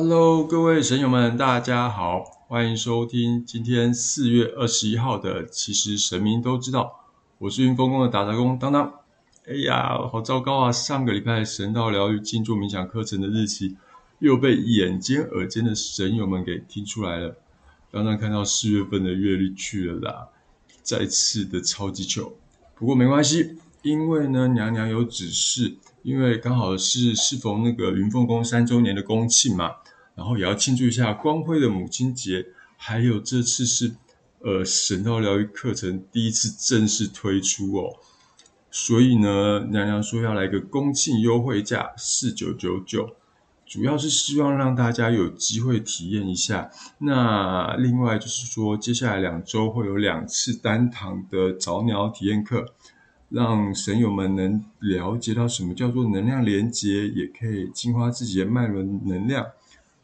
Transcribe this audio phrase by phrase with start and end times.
[0.00, 5.44] Hello，各位神友们，大家好，欢迎收听今天四月二十一号的。
[5.44, 7.00] 其实神明都知道，
[7.38, 8.94] 我是云峰宫的打杂工当当。
[9.48, 10.70] 哎呀，好糟糕啊！
[10.70, 13.76] 上个礼拜神道疗愈静坐冥想课程的日期
[14.20, 17.36] 又被眼尖耳尖的神友们给听出来了。
[17.90, 20.28] 当当看到四月份的月历去了啦，
[20.80, 22.34] 再次的超级糗。
[22.76, 25.74] 不过没关系，因为呢，娘娘有指示。
[26.04, 29.72] 因为刚好是适逢那个云凤宫三周年的公庆嘛，
[30.18, 32.44] 然后也要庆祝一下光辉的母亲节，
[32.76, 33.94] 还有这次是
[34.40, 37.94] 呃神道疗愈课程第一次正式推出哦，
[38.68, 43.14] 所以呢，娘娘说要来个公庆优惠价四九九九，
[43.64, 46.68] 主要是希望让大家有机会体验一下。
[46.98, 52.74] 那另外就是说，接下来两周会有两次单堂的早鸟体验课。
[53.30, 59.44] 让神友们能了解到什么叫做能量连接，也可以净化自己的脉轮能量，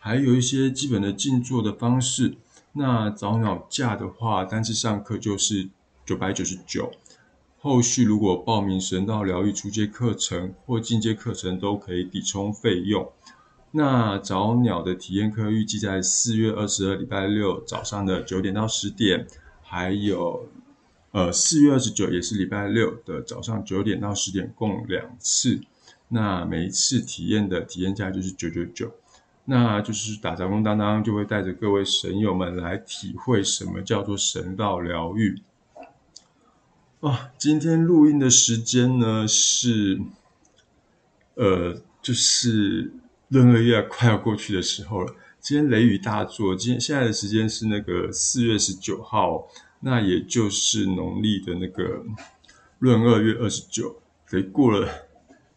[0.04, 2.34] 还有一些基本的静坐的方式。
[2.74, 5.70] 那早鸟价的话，单次上课就是
[6.04, 6.92] 九百九十九。
[7.58, 13.10] 后续如果报名神道疗愈初阶课程或进阶课程，都可以抵充费用。
[13.70, 19.26] 那早鸟的体验课预计在四月二十二礼拜六早上的九点到十点，
[19.62, 20.46] 还有。
[21.12, 25.60] 呃，四月二十九也是礼拜六的早上九点到十点，共两次。
[26.08, 28.92] 那每一次体验的体验价就是九九九。
[29.44, 35.42] 那就是打杂工当当就会带着各位神友们来体会什么叫做神道疗愈。
[37.00, 40.00] 啊，今天录音的时间呢是，
[41.34, 42.92] 呃，就是
[43.28, 45.14] 闰二月快要过去的时候了。
[45.40, 49.48] 今天雷雨大作，今天现在的时间是那个四月十九号。
[49.86, 52.02] 那也就是农历的那个
[52.78, 54.00] 闰二月二十九，
[54.30, 54.88] 得过了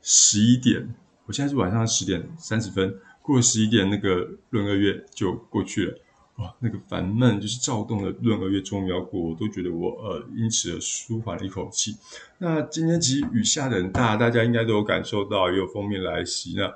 [0.01, 0.93] 十一点，
[1.25, 2.93] 我现在是晚上十点三十分，
[3.27, 5.99] 过了十一点，那个闰二月就过去了。
[6.37, 11.97] 哇，那个烦闷就是躁动的闰二月终于要过，我都觉得我呃因此而舒缓了一口气。
[12.37, 16.73] 那今天其实雨下的很大，大家应该都有感受到，也有封面来袭那。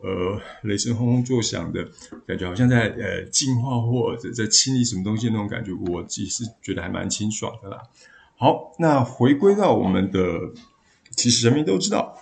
[0.00, 1.82] 呃，雷声轰轰作响的
[2.26, 7.80] 感觉，好像在呃净化或者在清理什么东西那种感觉，我自己是觉得还蛮清爽的啦。
[8.36, 10.20] 好，那回归到我们的，
[11.16, 12.18] 其实人民都知道，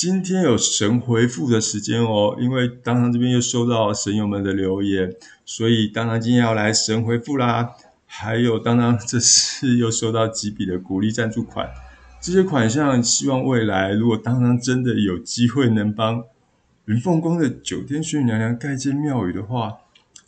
[0.00, 7.72] 今天有神回复的时间哦，因为当当这边又收到神友们的留言，所以当当今天要来神回复啦。
[8.06, 11.68] 还有当当这次又收到几笔的鼓励赞助款，
[12.18, 16.24] 这些款项希望未来如果当当真的有机会能帮。
[16.86, 19.80] 云凤宫的九天玄女娘娘盖建庙宇的话，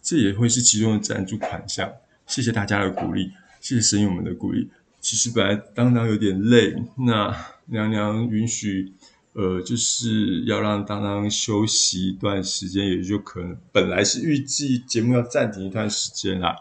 [0.02, 1.90] 这也会是其中的赞助款项。
[2.26, 4.68] 谢谢大家的鼓励，谢谢神友们的鼓励。
[5.00, 7.34] 其实本来当当有点累，那
[7.66, 8.92] 娘娘允许，
[9.32, 16.56] 呃，就是要让当当休息一段时间，也就可能本来是预计节目要暂停一段时间啦。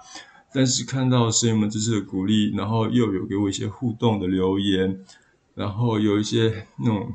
[0.54, 5.04] 但是看到神友们这次的鼓励，然后又有给我一些互动的留言，
[5.56, 7.14] 然后有一些那种。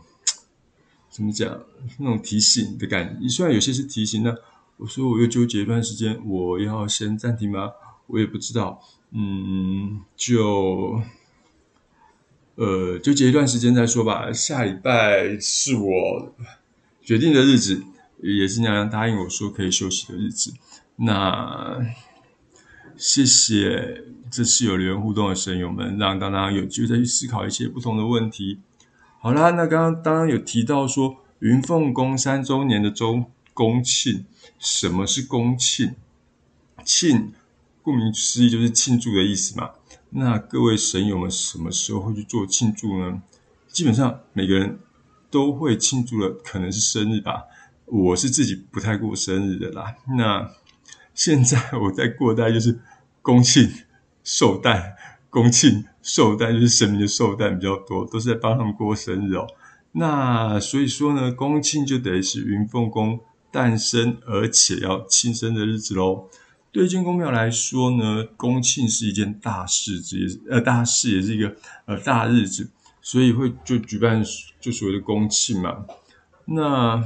[1.08, 1.58] 怎么讲？
[1.98, 4.36] 那种提醒的感觉，虽然有些是提醒，那
[4.76, 7.70] 我说我又纠结一段时间，我要先暂停吗？
[8.06, 8.78] 我也不知道。
[9.12, 11.00] 嗯，就
[12.56, 14.32] 呃纠结一段时间再说吧。
[14.32, 16.34] 下礼拜是我
[17.00, 17.82] 决定的日子，
[18.20, 20.52] 也是娘娘答应我说可以休息的日子。
[20.96, 21.78] 那
[22.96, 28.58] 谢谢这次有留言互动的神友们，让当当有机会再去思考一些不同的问题。
[29.20, 34.24] 好啦，那刚刚当然有提到说云凤宫三周年的周公庆，
[34.58, 35.94] 什么是公庆？
[36.84, 37.32] 庆，
[37.86, 39.70] 顾名思义就是庆祝的意思嘛。
[40.10, 43.22] 那各位神友们什么时候会去做庆祝呢？
[43.68, 44.80] 基本上每个人
[45.30, 47.44] 都会庆祝的，可能是生日吧。
[47.84, 49.94] 我是自己不太过生日的啦。
[50.18, 50.50] 那
[51.14, 52.80] 现在我在过代就是
[53.22, 53.70] 公庆
[54.24, 54.96] 寿诞。
[55.30, 59.46] 公庆寿诞就是神明的寿诞比较多，都是在帮他们过生日哦。
[59.92, 63.20] 那所以说呢，公庆就等于是云凤宫
[63.52, 66.28] 诞生而且要庆生的日子喽。
[66.76, 71.56] 对建宫庙来说呢，公庆是一件大事，也是呃大事，也是一个
[71.86, 72.68] 呃大日子，
[73.00, 74.22] 所以会就举办
[74.60, 75.86] 就所谓的公庆嘛。
[76.44, 77.02] 那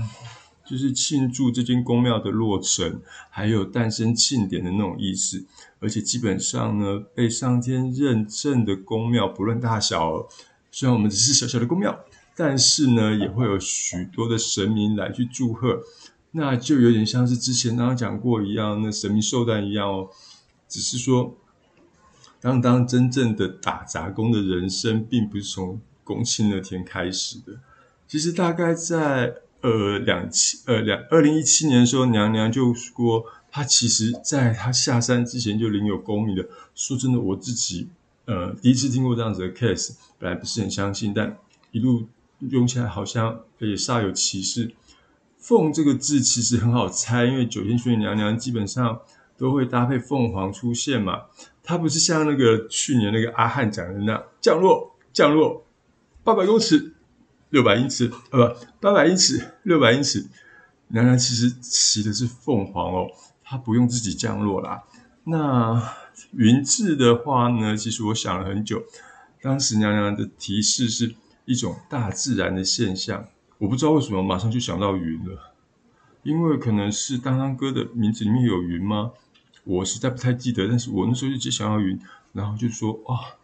[0.66, 3.00] 就是庆祝这间宫庙的落成，
[3.30, 5.46] 还有诞生庆典的那种意思。
[5.78, 10.26] 而且基本上呢，被上天认证的宫庙，不论大小，
[10.72, 11.96] 虽然我们只是小小的宫庙，
[12.34, 15.80] 但是呢，也会有许多的神明来去祝贺。
[16.32, 20.08] 那就有点像是之前刚刚讲过一样，那神明寿诞一样哦。
[20.68, 21.36] 只是说，
[22.40, 27.54] 当当真正的打杂工的人生，并不是从公庆那天开始的。
[28.06, 36.48] 其实大概在呃两七呃两二零一七年的时候，娘娘就说她其实在她下山之前就领有功名的。
[36.76, 37.88] 说真的，我自己
[38.26, 41.36] 呃第一次听过这样子的 case，本来不是很相信，但
[41.72, 42.06] 一路
[42.38, 44.72] 用起来好像也煞有其事。
[45.40, 49.00] 凤这个字其实很好猜，因为九天玄女娘娘基本上
[49.36, 51.22] 都会搭配凤凰出现嘛。
[51.62, 55.64] 它不是像那个去年那个阿汉讲的那样降落降落
[56.22, 56.94] 八百公尺
[57.50, 60.26] 六百英尺呃不八百英尺六百英尺，
[60.88, 63.08] 娘娘其实骑的是凤凰哦，
[63.42, 64.82] 她不用自己降落啦。
[65.24, 65.94] 那
[66.32, 68.82] 云字的话呢，其实我想了很久，
[69.40, 71.14] 当时娘娘的提示是
[71.44, 73.26] 一种大自然的现象。
[73.60, 75.52] 我不知道为什么马上就想到云了，
[76.22, 79.12] 因为可能是当当哥的名字里面有云吗？
[79.64, 82.00] 我实在不太记得，但是我那时候就接想到云，
[82.32, 83.36] 然后就说啊，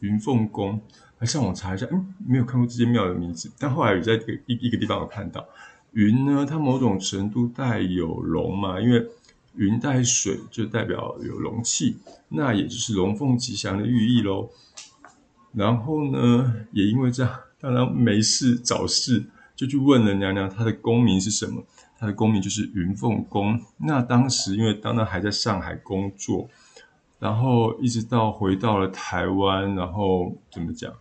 [0.00, 0.80] 云凤宫，
[1.18, 4.14] 来上网查一下，嗯，没有看过这间庙的名字，但后来有在
[4.46, 5.46] 一一个地方有看到
[5.92, 9.06] 云呢，它某种程度带有龙嘛，因为
[9.56, 11.98] 云带水就代表有龙气，
[12.30, 14.48] 那也就是龙凤吉祥的寓意喽。
[15.52, 17.40] 然后呢，也因为这样。
[17.62, 19.24] 当然没事找事，
[19.54, 21.64] 就去问了娘娘，她的功名是什么？
[21.96, 23.60] 她的功名就是云凤宫。
[23.78, 26.48] 那当时因为当然还在上海工作，
[27.20, 30.92] 然后一直到回到了台湾，然后怎么讲？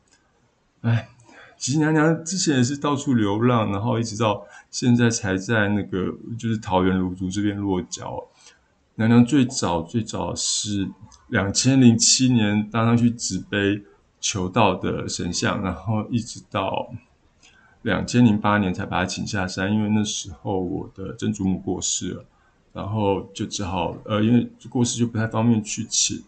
[0.81, 1.09] 哎，
[1.57, 8.27] 其实娘娘之前也是到处流浪，然后一直到现在才在那个就是桃园芦竹这边落脚。
[8.95, 10.87] 娘娘最早最早是
[11.29, 13.81] 两千零七年当上去执碑。
[14.21, 16.93] 求道的神像，然后一直到
[17.81, 22.25] 两千零八年才把他请下山，因为那时候我的曾祖母过世了，
[22.71, 26.23] 然后就只好呃，因为过世就不太方便去请，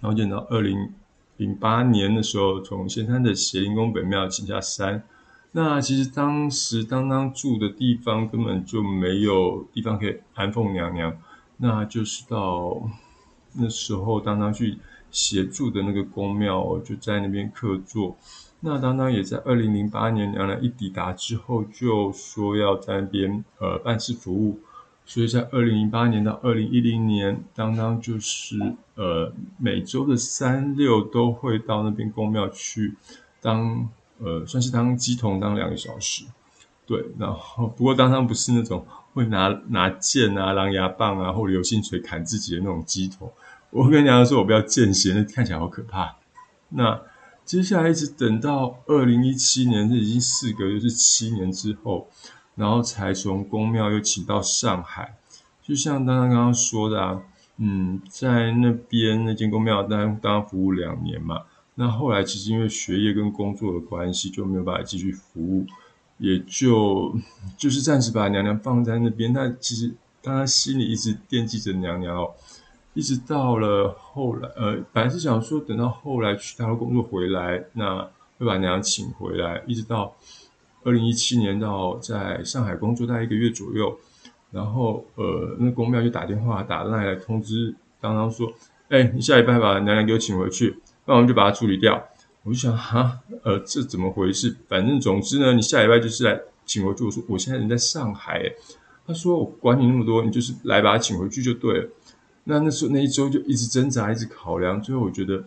[0.00, 0.94] 然后等到二零
[1.36, 5.02] 零八年的时候，从仙山的邪灵宫本庙请下山。
[5.50, 11.18] 那其实当时当当住的地方根本就没有地方可以安奉娘娘，
[11.56, 12.88] 那就是到
[13.54, 14.78] 那时候当当去。
[15.10, 18.16] 协助的那个宫庙就在那边客座。
[18.60, 24.60] 那当当也在二零零八年两人一抵达之后，就说要在那边呃办事服务。
[25.06, 28.56] 所以在二零零八年到二零一零年，当当就是
[28.94, 32.94] 呃每周的三六都会到那边宫庙去
[33.40, 36.24] 当呃算是当鸡童当两个小时。
[36.86, 43.32] 对，然后不过当当不是那种会拿拿剑啊、狼牙棒啊或流星锤砍自己的那种鸡童。
[43.70, 46.16] 我跟娘娘说，我不要见血，那看起来好可怕。
[46.70, 47.00] 那
[47.44, 52.08] 接下来一直等到二零一七年，这已经四个月，是七年之后，
[52.56, 55.16] 然后才从宫庙又请到上海。
[55.62, 57.22] 就像刚刚刚刚说的啊，
[57.58, 61.42] 嗯，在那边那间宫庙当当服务两年嘛。
[61.76, 65.64] 那后来其实因为学业跟工作的关系，就没有办法继续服务，
[66.18, 67.16] 也就
[67.56, 69.32] 就是暂时把娘娘放在那边。
[69.32, 72.32] 但其实当他心里一直惦记着娘娘哦。
[72.92, 78.02] 一直到了后来，呃，本来是想说等到后来去大陆工作回来，那
[78.38, 79.62] 会把娘娘请回来。
[79.66, 80.14] 一直到
[80.82, 83.96] 二零一七年到在上海工作大概一个月左右，
[84.50, 88.52] 然后呃，那公庙就打电话打来来通知当当说，
[88.88, 90.76] 哎，你下礼拜把娘娘给我请回去，
[91.06, 92.02] 那我们就把它处理掉。
[92.42, 94.56] 我就想哈，呃，这怎么回事？
[94.66, 97.04] 反正总之呢，你下礼拜就是来请回去。
[97.04, 98.42] 我说我现在人在上海，
[99.06, 101.88] 他说我管你那么多，你就是来把它请回去就对了。
[102.50, 105.44] 那那时候那一周就一直挣扎，一直考量，最后我觉得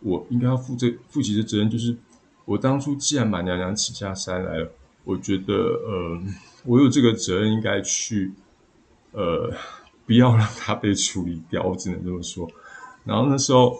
[0.00, 1.96] 我应该要负这负起的责任，就是
[2.44, 4.68] 我当初既然把娘娘请下山来了，
[5.04, 6.20] 我觉得呃，
[6.64, 8.32] 我有这个责任应该去
[9.12, 9.52] 呃，
[10.04, 12.50] 不要让她被处理掉，我只能这么说。
[13.04, 13.78] 然后那时候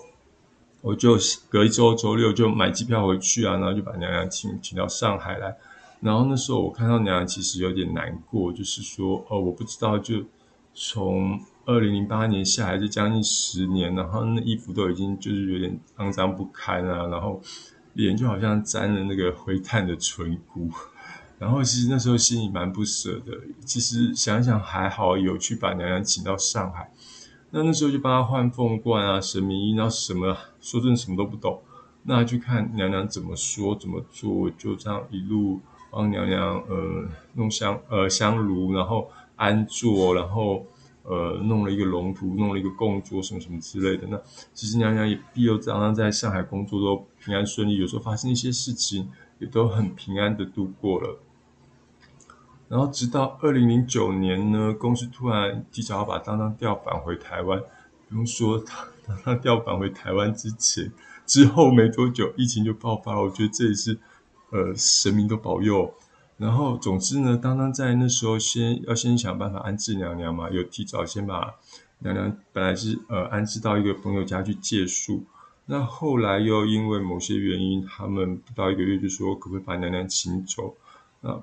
[0.82, 5.56] 我就隔一周周六就买机票回去啊，然后就把娘娘请请到上海来。
[6.00, 10.22] 然后那时候我看到娘娘其实有点难过，就是说哦，我不知道就
[10.72, 11.40] 从。
[11.66, 17.42] 二零零八年下来就将近十年，然后那衣服都已经就是有点肮脏不堪啊，然后
[17.94, 20.70] 脸就好像沾了那个灰炭的唇骨，
[21.40, 23.32] 然后其实那时候心里蛮不舍的。
[23.64, 26.88] 其实想想还好，有去把娘娘请到上海，
[27.50, 31.60] 那那时候就帮她换凤冠啊、神明衣，然后什么说真的什么都不懂，
[32.04, 40.64] 那就看娘娘怎么说怎么做，就这样一路帮娘娘呃弄香呃香炉，然后安坐，然后。
[41.08, 44.08] 呃，弄了一个龙图，弄了一个供桌，什么什么之类的。
[44.10, 44.20] 那
[44.52, 49.08] 其实娘娘也庇佑常常在上海工作都平安顺利，有时候发生一些事情
[49.38, 51.20] 也都很平安的度过了。
[52.68, 57.60] 然后直到二零零九年呢，公司突然提早要把当当调返回台湾。
[58.08, 58.62] 不用说，
[59.06, 60.92] 当当调返回台湾之前，
[61.24, 63.22] 之后没多久疫情就爆发了。
[63.22, 63.96] 我觉得这也是
[64.50, 65.94] 呃神明的保佑。
[66.38, 71.54] 然后总之呢，当当在那时候先要先想办法安置娘娘嘛，有提早先把
[72.00, 75.24] 娘娘本来是呃安置到一个朋友家去借宿，
[75.64, 80.76] 那后来又因为某些原因，他们不到一个月就说可不可以把娘娘请走，
[81.22, 81.42] 那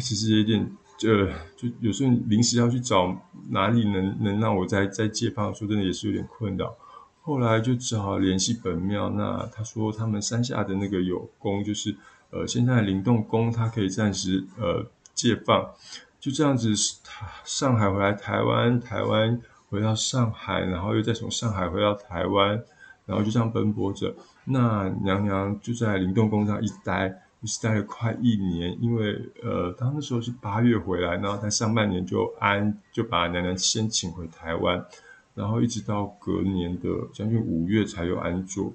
[0.00, 3.14] 其实有点呃，就有时候临时要去找
[3.50, 6.74] 哪里能能让我再再借放，说真的也是有点困扰。
[7.20, 11.94] 后来就只好联系本庙，那他说他们山下的那个有宫，就是
[12.32, 14.84] 呃现在灵动宫，它可以暂时呃
[15.14, 15.70] 借放，
[16.18, 16.74] 就这样子，
[17.44, 22.60] 上海回来台湾，台湾回到上海，然后又再从上海回到台湾，
[23.06, 24.12] 然后就这样奔波着。
[24.44, 34.84] 那娘娘就在灵动宫上一待，是待了快一年，因为呃，他那时候是八月回来，然后在上半年就安就把娘娘先请回台湾。
[35.34, 38.70] 然后一直到隔年的将近五月才有安坐。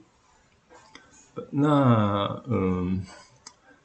[1.51, 3.03] 那嗯，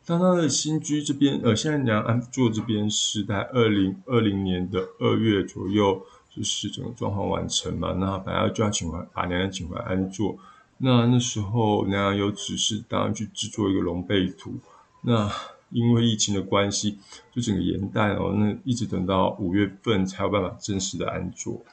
[0.05, 7.93] 当他的新居这边，呃，现在娘安坐这边是在二零二零年的二月左右，就是整个装潢完成嘛。
[7.93, 10.37] 那本来就要请回把娘娘请回安坐。
[10.79, 14.55] 那那时候娘娘有指示，当然去制作一个龙背图。
[15.03, 15.31] 那
[15.71, 16.99] 因为疫情的关系，
[17.33, 21.65] 就整个延代哦，那一直等到五月份才有办法正式的安坐。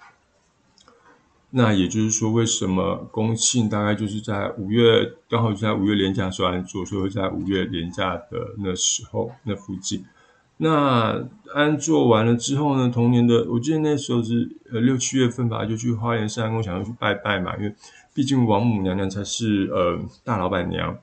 [1.51, 10.05] 那也就是说，为什么公庆大概就是在五月，刚好就在五月连假时候安坐，所以会在五月连假的那时候那附近。
[10.57, 17.73] 那安坐完了之后呢，同年的我记得那时候是呃六七月份吧，就去花莲山公想要去拜拜嘛，因为
[18.13, 20.95] 毕竟王母娘娘才是呃大老板娘，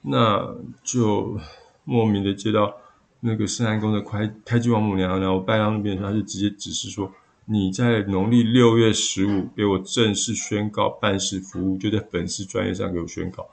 [0.00, 1.38] 那就
[1.84, 2.72] 莫名的接到
[3.20, 7.12] 那个圣安宫的开开基王母娘娘，我拜到那边，他就直接指示说。
[7.52, 13.44] 你在农历六月十五给我正式宣告办事服务，就在粉丝专业上给我宣告。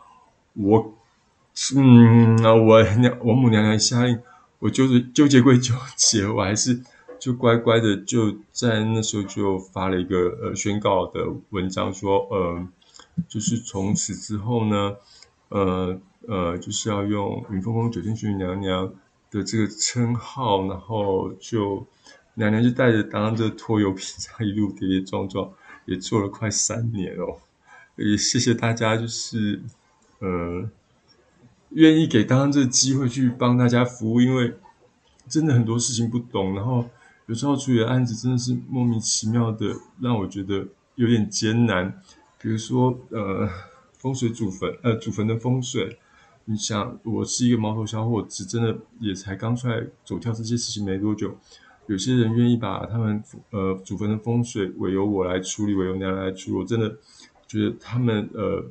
[0.54, 0.94] 我，
[1.75, 2.38] 嗯，
[2.68, 4.20] 我娘王母娘娘下令，
[4.60, 6.80] 我就是纠结归纠结，我还是
[7.18, 12.68] 就乖乖的就在那时候就发了一个呃宣告的文章，说呃，
[13.27, 14.96] 就是从此之后呢，
[15.50, 18.94] 呃呃，就是要用云峰峰九天玄女娘娘
[19.32, 21.84] 的这个称号，然后就。
[22.38, 25.51] 娘娘就带着当这拖油瓶，这样一路跌跌撞撞，
[25.86, 27.38] 也做了快三年哦。
[27.96, 29.60] 也谢谢大家，就是
[30.20, 30.70] 呃，
[31.72, 34.53] 愿意给当当这个机会去帮大家服务，因为
[35.27, 36.88] 真的很多事情不懂，然后
[37.25, 42.00] 有时候处理的案子真的是莫名其妙的，让我觉得有点艰难。
[42.39, 43.50] 比如说呃，
[43.98, 45.98] 风水祖坟，呃，祖坟的风水，
[46.46, 51.36] 你想，我是一个毛头小伙子，真的也才刚出来走跳这些事情没多久。
[51.88, 56.98] 有些人愿意把他们呃祖坟的风水委由我来处理，委由娘娘来处理，我真的
[57.48, 58.65] 觉得他们呃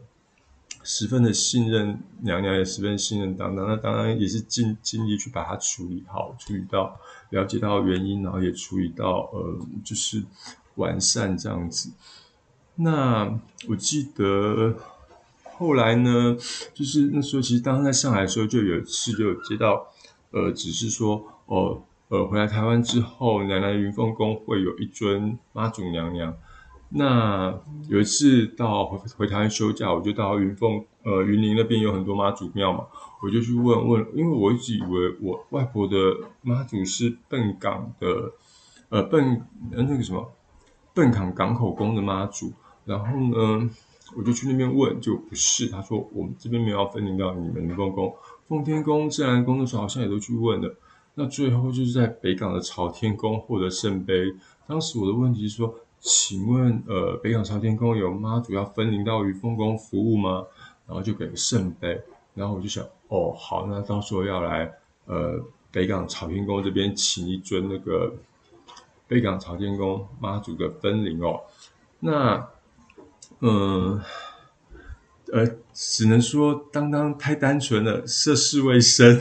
[0.83, 3.67] 十分的信任娘娘，也十分信任当当。
[3.67, 6.95] 那当然也是尽尽力去把它处理好，处理到
[7.31, 10.23] 了解到原因，然后也处理到呃就是
[10.75, 11.91] 完善这样子。
[12.75, 14.77] 那我记得
[15.55, 16.37] 后来呢，
[16.75, 19.89] 就是那时候其实当时在上海的时候，就有一次就有接到
[20.33, 21.83] 呃只是说哦。
[22.09, 26.33] 呃，回来台湾之后，奶奶云凤宫会有一尊妈祖娘娘。
[26.91, 27.53] 那
[27.89, 32.87] 有一次到回回台湾休假，我就到云凤呃云林那边有很多妈祖庙嘛，
[33.21, 35.97] 我就去问问，因为我一直以为我外婆的
[36.43, 38.33] 妈祖是笨港的，
[38.89, 40.31] 呃笨那个什么
[40.95, 42.53] 笨港港口宫的妈祖，
[42.85, 43.69] 然后呢，
[44.17, 48.15] 我就去那边问，就不是，他说我们这边没有分灵到你们云凤宫，
[48.47, 50.73] 奉天宫、自然宫的时候好像也都去问了。
[51.19, 54.35] 那最后就是在北港的朝天宫获得圣杯。
[54.67, 60.45] 当时我的问题是说，请问，呃，北港朝天宫有妈祖要分灵到于凤宫服务吗？
[60.87, 61.99] 然后就给圣杯。
[62.35, 64.71] 然后我就想，哦，好，那到时候要来，
[65.07, 68.15] 呃，北港朝天宫这边请一尊那个
[69.09, 71.41] 北港朝天宫妈祖的分灵哦。
[71.99, 72.47] 那，
[73.41, 73.99] 嗯，
[75.33, 79.19] 呃，只能说当当太单纯了，涉世未深。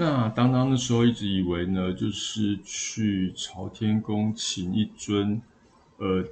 [0.00, 5.42] 那当当的时候，一直以为呢，就是去朝天宫请一尊，
[5.96, 6.24] 呃，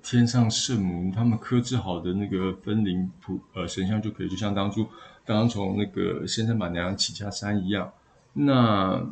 [0.00, 4.84] 天上圣母他们刻制好的那个分灵普，呃，神像就可以，就像当初
[5.24, 7.92] 刚刚从那个仙山板娘起家山一样。
[8.32, 9.04] 那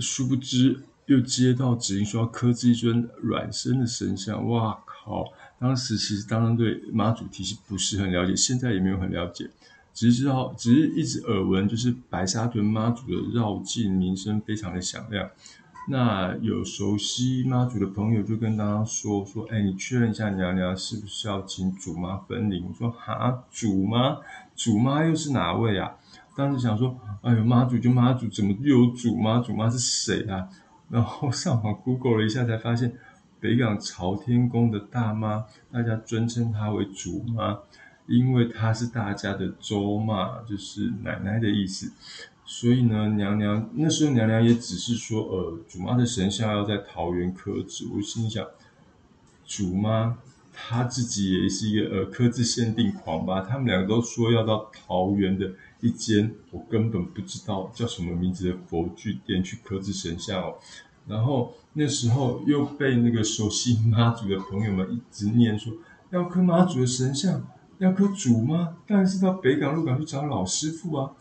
[0.00, 5.26] 殊不知又接到指令说要刻制一尊软身的神像，哇靠！
[5.58, 9.50] 当时其实当当对妈祖体系不是很了解，现在也没有很了解。
[9.92, 15.28] 只是知道，只是一直耳闻，就是白沙屯妈祖的绕境名声非常的响亮。
[15.90, 22.66] 那有熟悉妈祖的朋友就跟大家说说，哎，你确认一下娘娘是不是要请祖妈分灵？
[22.68, 24.18] 我说哈，祖妈，
[24.54, 25.96] 祖妈又是哪位啊？
[26.36, 29.40] 当时想说，哎呦，妈祖就妈祖，怎么又有祖妈？
[29.40, 30.48] 祖妈是谁啊？
[30.90, 32.92] 然后上网 Google 了一下，才发现
[33.40, 37.58] 北港朝天宫的大妈，大家尊称她为祖妈，
[38.08, 41.92] 因为她是大家的周嘛，就是奶奶的意思。
[42.44, 47.86] 所以呢，娘娘那时候娘娘也只是说，呃，祖妈的神像要在桃园刻制。
[47.94, 48.44] 我心想，
[49.44, 50.16] 祖妈
[50.52, 53.42] 她自己也是一个呃刻字限定狂吧？
[53.42, 60.54] 他们两个都说要到桃园的一间我根本不知道叫什么名字的佛具店去刻制神像哦。
[61.06, 65.72] 然后那时候又被那个熟悉妈祖的朋友们一直念说，
[66.10, 67.46] 要刻妈祖的神像，
[67.78, 71.12] 要刻祖吗，当然是到北港鹿港去找老师傅啊。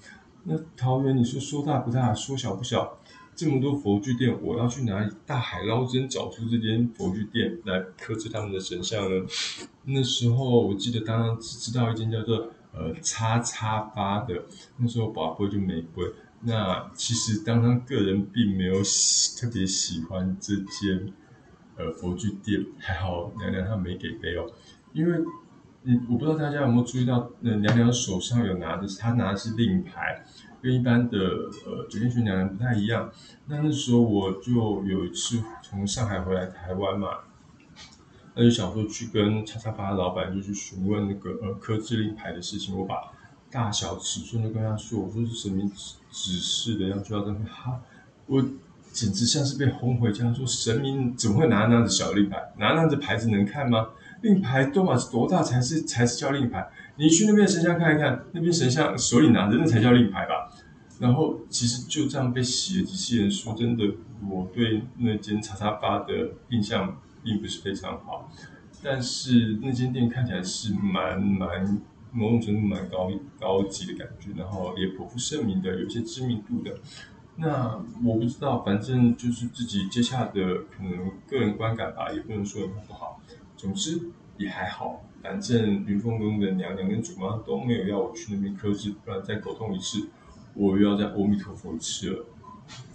[0.44, 2.98] 那桃园，你说说大不大，说小不小，
[3.36, 9.28] 这么多佛具店，我要去哪里大海捞针找出这间佛具店来刻制他们的神像呢？
[9.84, 14.42] 那时候我记得当然只知道一间叫做呃叉叉八的，
[14.78, 16.12] 那时候宝贝就没贵。
[16.42, 21.14] 那其实当当个人并没有喜特别喜欢这间
[21.76, 24.50] 呃佛具店，还好娘娘她没给背哦，
[24.94, 25.20] 因为。
[25.90, 30.22] 嗯，我不知道大家有没有注意到，那，娘娘手上有拿的是，她拿的是令牌，
[30.62, 31.18] 跟一般的
[31.66, 33.10] 呃九天玄娘娘不太一样。
[33.46, 37.08] 那那时候我就有一次从上海回来台湾嘛，
[38.36, 43.14] 那就想说去跟叉叉八的老板就去询问那个呃刻制令牌的事情，我把
[43.50, 47.46] 大小尺寸都跟他说，我说是神明指指示的，要就要这样。
[47.46, 47.80] 哈，
[48.26, 48.42] 我
[48.92, 52.38] 简直像是被轰回家，说神明怎么会拿那样子小令牌？
[52.58, 53.88] 拿那样子牌子能看吗？
[54.22, 56.68] 令牌多码是多大才是才是叫令牌？
[56.96, 60.52] 你去那边神像看一看，那边神像手里拿着那才叫令牌吧。
[61.00, 63.84] 然后其实就这样被洗了机器人，说真的，
[64.28, 68.32] 我对那间叉叉八的印象并不是非常好。
[68.82, 71.80] 但是那间店看起来是蛮蛮
[72.12, 76.76] 某种程度蛮高高级的感觉，然后也颇负盛名的，有些知名度的。
[77.36, 83.22] 那我不知道，反正就是自己接洽的可能个人观感吧，也不能说很不好。
[83.58, 84.00] 总之
[84.38, 90.08] 也还好，反正云峰宫的娘娘跟祖妈都没有要我去那边磕制，不然再沟通一次，
[90.54, 92.26] 我又要在阿弥陀佛一次了。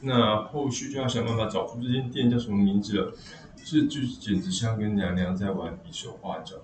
[0.03, 3.13] 那后续就要想办法找出这间店叫什么名字了。
[3.57, 6.57] 这就简直像跟娘娘在玩比手画脚。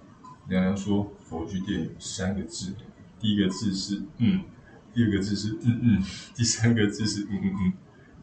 [0.49, 2.75] 娘娘说佛具店有三个字，
[3.19, 4.43] 第一个字是嗯，
[4.95, 6.03] 第二个字是嗯嗯，
[6.35, 7.73] 第三个字是嗯嗯嗯。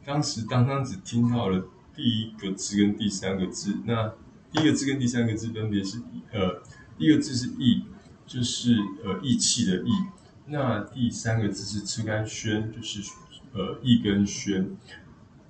[0.06, 4.14] 当时当当只听到了第一个字跟第三个字，那。
[4.56, 6.64] 第一个字跟第三个字分别是呃，
[6.98, 7.84] 第一个字是义，
[8.26, 9.90] 就是呃义气的义。
[10.46, 13.02] 那第三个字是吃干轩，就是
[13.52, 14.78] 呃义跟轩。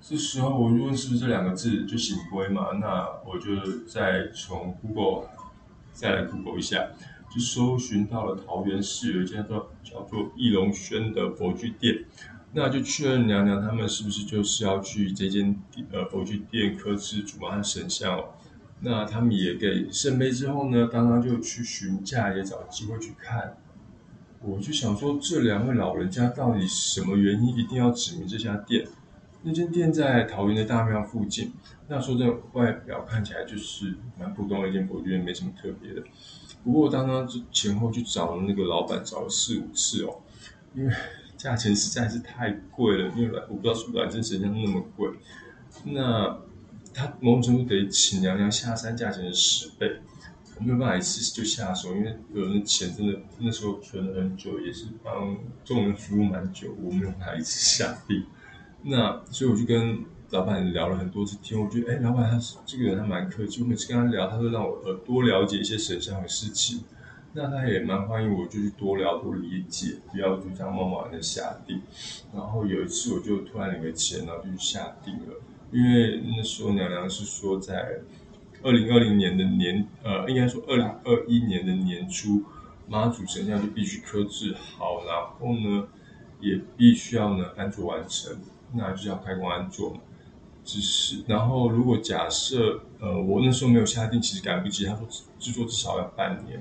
[0.00, 2.72] 这时候我就问是不是这两个字就醒归嘛？
[2.80, 5.28] 那我就再从 Google
[5.92, 6.88] 再来 Google 一下，
[7.32, 12.04] 就搜寻到了桃园市有一家叫叫做义龙轩的佛具店，
[12.54, 15.56] 那就确认娘娘他们是不是就是要去这间
[15.92, 18.30] 呃佛具店刻制主妈神像哦。
[18.80, 23.56] 那他们也给圣杯之后呢，刚刚就去询价，也找机会去看。
[24.42, 28.86] 我就想说，这两位老人家到底什么原因一定要指明这家店？
[29.42, 31.54] 那间店在桃园的大庙附近。
[31.88, 36.02] 那说这外表看起来就是蛮普通的一间佛店，没什么特别的。
[36.62, 40.20] 不过刚刚就前后去找那个老板找了四五次哦，
[40.74, 40.92] 因为
[41.36, 45.08] 价钱实在是太贵了，因为我不知道是不是来真神像那么贵。
[45.84, 46.38] 那。
[46.96, 50.00] 他某种程度得请娘娘下山价钱的十倍，
[50.58, 58.24] 我没有办法一次就下手，因为有人钱真的那时候存了很久，也是帮众人服务蛮久，我没有办法一次下定。
[58.82, 66.82] 那所以我就跟老板聊了很多次天，我觉得哎，老板他这个人，他蛮客气，我每次跟他聊，他都让我呃多了解一些神像的事情。
[67.34, 71.82] 那他也蛮欢迎我，就去多聊多理解，不要就这样贸贸然的下定。
[72.32, 75.34] 然后有一次我就突然领了钱，然后就去下定了。
[75.72, 78.00] 因为那时候娘娘是说，在
[78.62, 82.42] 二零二零年的年，呃，应该说二零二一年的年初，
[82.88, 85.88] 妈祖神像就必须刻制好，然后呢，
[86.40, 88.36] 也必须要呢安坐完成，
[88.74, 90.00] 那就要开工安坐嘛。
[90.64, 95.06] 只是，然后如果假设，呃，我那时候没有下定，其实赶不及，他说
[95.38, 96.60] 制作至少要半年。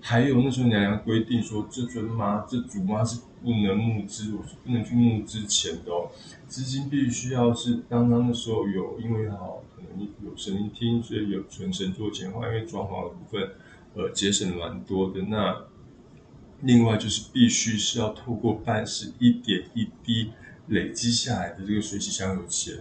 [0.00, 6.10] 还有那时候娘娘规定说，这尊妈、这祖妈是不能募资，我是不能去募资钱的哦，
[6.48, 13.50] 资金必须要是刚刚的时候有，因为好可能有神明厅，所以有存神做钱话，因为装潢的部分，
[13.94, 15.20] 呃，节省蛮多的。
[15.28, 15.66] 那
[16.62, 20.32] 另外就是必须是要透过办事一点一滴
[20.68, 22.74] 累积下来的这个水洗香油钱，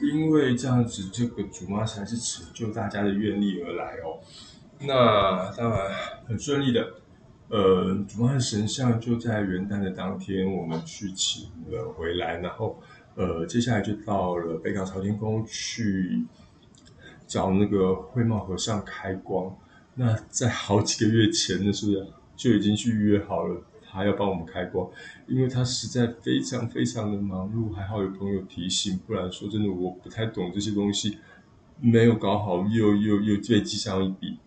[0.00, 4.20] 因为这样子这个祖妈才是成就大家的愿力而来哦。
[4.80, 5.90] 那当然
[6.28, 6.94] 很顺利的，
[7.54, 12.82] 呃，主妈的神像就在元旦的当天，我们去请了回来，然后
[13.14, 16.24] 呃，接下来就到了北港朝天宫去
[17.28, 19.56] 找那个慧茂和尚开光。
[19.94, 23.62] 那在好几个月前，的是不是就已经去约好了？
[23.88, 24.90] 他要帮我们开光，
[25.28, 31.18] 因为他实在非常非常的忙碌，还好有朋友提醒，不然说真的我不太懂这些东西，
[31.80, 34.38] 没有搞好又又又被记上一笔。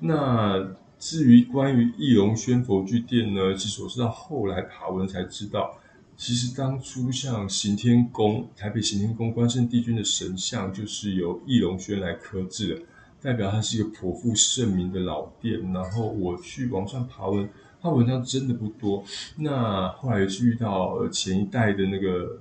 [0.00, 5.76] 那至于关于义隆轩佛具店呢，其实我是到后来爬文才知道，
[6.16, 12.82] 其实当初像行天宫台北行天宫关圣帝君的神像，就是由义隆轩来刻制的，
[13.20, 15.72] 代表它是一个颇负盛名的老店。
[15.72, 17.48] 然后我去网上爬文。
[17.80, 19.02] 他文章真的不多，
[19.38, 22.40] 那后来也是遇到前一代的那个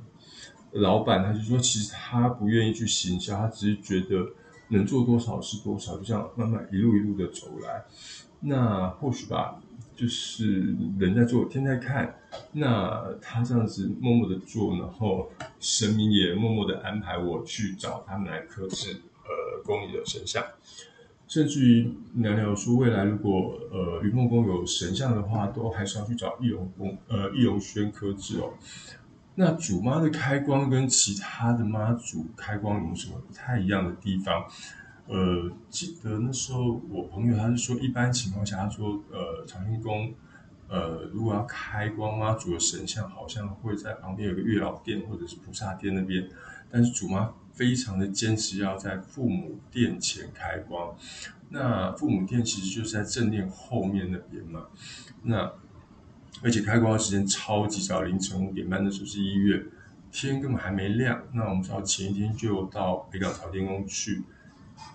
[0.73, 4.23] 老板，他就说其实他不愿意去行销，他只是觉得
[4.67, 7.83] 能做多少是多少，就这样慢慢一路一路的走来。
[8.41, 9.61] 那或许吧，
[9.95, 12.15] 就是人在做，天在看。
[12.53, 20.43] 那他这样子默默的做，然后神明也默默的安排我去找他们来刻制呃宫里的神像。
[21.27, 28.53] 甚至于聊聊说，未来如果呃云梦宫有神像的话，都还是要去找易容宫呃易容轩科制哦。
[29.35, 34.45] 那主妈的开光跟其他的妈祖开光有什么不太一样的地方？
[35.11, 40.13] 呃，记得那时候我朋友他是说，一般情况下他说，呃长兴宫
[40.67, 46.27] 呃如果要开光妈祖的神像，好像会在旁边有个月老殿或者是菩萨殿那边，
[46.71, 47.33] 但是主妈。
[47.53, 50.95] 非常的坚持要在父母殿前开光，
[51.49, 54.67] 那父母殿其实就是在正殿后面那边嘛。
[55.23, 55.51] 那
[56.41, 59.65] 而且开光的时间超级早，凌晨五点半的时候是一月，
[60.13, 61.21] 天根本还没亮。
[61.33, 64.23] 那我们知道前一天就到北港朝天宫去，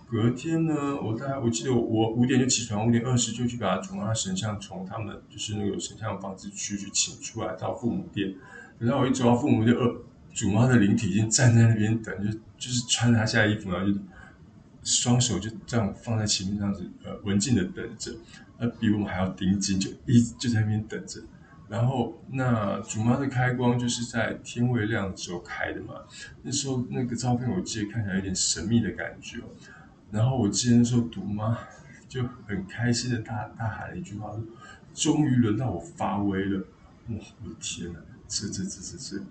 [0.09, 8.35] 隔天呢，我大概我记得我五点就起床，五点二十就去把主妈神像从他们就是那个神像的房子区去请出来到父母店。
[8.79, 10.03] 等到我一走到父母店，呃。
[10.37, 13.99] 主妈的灵体已经站在那边等，就就是穿着她下衣服，然后就
[14.83, 18.15] 双手就这样放在前面，这样子呃文静的等着，
[18.59, 21.23] 呃比我们还要盯紧，就一就在那边等着。
[21.71, 25.95] 然后那主妈的开光就是在天未亮的时候开的嘛，
[26.43, 29.39] 那时候那个照片我记得看起来有点神秘的感觉。
[30.17, 31.59] 然后我记得那时候主妈
[32.09, 34.43] 就很开心的大大喊了一句话，说
[34.95, 36.65] ：“终于轮到我发威了！”
[37.11, 39.23] 哇，我的天哪，这这这这这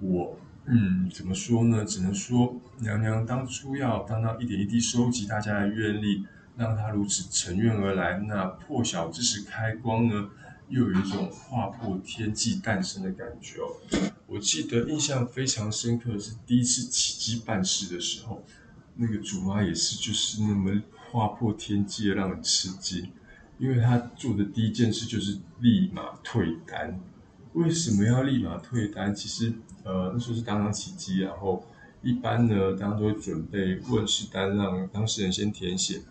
[0.00, 0.38] 我。
[0.64, 1.84] 嗯，怎么说呢？
[1.84, 6.24] 只能说娘娘当初要当到一点一滴收集大家的愿力，
[6.56, 8.18] 让她如此乘愿而来。
[8.20, 10.30] 那破晓之时开光呢，
[10.70, 13.68] 又有一种划破天际诞生的感觉哦。
[14.26, 18.42] 我记得印象非常深刻的是第一次奇迹办事的时候，
[19.00, 23.10] 那个主妈也是就是那么划破天际的让人吃惊，
[23.58, 27.00] 因为她做的第一件事就是立马退单。
[27.54, 29.12] 为什么要立马退单？
[29.14, 29.52] 其实。
[29.82, 31.64] 呃，那时候是当当奇迹，然后
[32.02, 36.02] 一般呢，当都会准备问世单，让当事人先填写。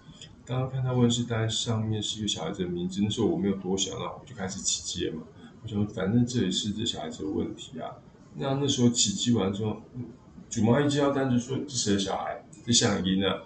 [0.43, 5.21] 当看到问世单上面是一个小孩子的名字，那时候我没有多想，然后我就开始起机了嘛。
[5.61, 7.91] 我想，反正这也是这小孩子的问题啊。
[8.33, 9.79] 那那时候起机完之后，
[10.49, 12.43] 主妈一接到单就说这谁的小孩？
[12.69, 13.41] 这像音啊。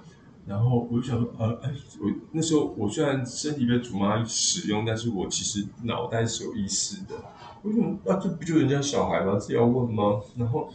[0.45, 7.15] 然后我就想说，呃，哎，我那时候我虽然身体被祖妈使用，但是我其实脑袋是有意识的。
[7.61, 8.19] 为什么啊？
[8.21, 9.39] 这不就人家小孩吗？
[9.39, 10.19] 是要问吗？
[10.35, 10.69] 然后，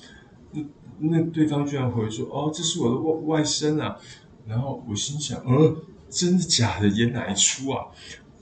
[0.53, 0.63] 那
[1.01, 3.95] 那对方居然回说：“哦，这是我的外外甥啊。”
[4.49, 5.77] 然后我心想：“嗯，
[6.09, 6.89] 真的假的？
[6.89, 7.89] 演哪一出啊？”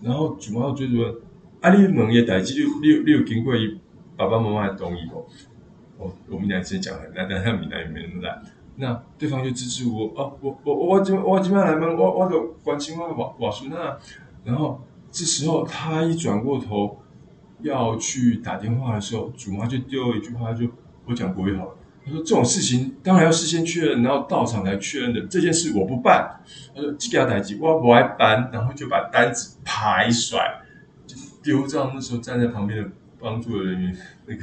[0.00, 1.12] 然后祖妈就追问
[1.60, 3.52] ：“啊，你问也代志，你你你有经过
[4.16, 5.26] 爸爸妈妈的同意？”哦，
[5.98, 8.40] 我我们俩之前讲的，那但他闽南也没那么烂。
[8.76, 13.96] 那对方就支持我：“哦，我我我今我今天来问，我我就关心我瓦瓦孙啊。”
[14.44, 17.02] 然后这时候他一转过头。
[17.62, 20.68] 要去打电话的时候，主妈就丢一句话，就
[21.06, 21.76] 我讲国语好了。
[22.04, 25.22] 他说：“这种事情当然要事先确认，然后到场来确认的。
[25.22, 26.38] 这件事我不办。”
[26.76, 30.38] 他说：“这个台机我不爱办。”然后就把单子啪一甩，
[31.06, 34.42] 就丢到那时候站在旁边的帮助的人员那个